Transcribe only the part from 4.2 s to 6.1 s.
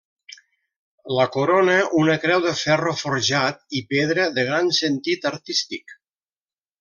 de gran sentit artístic.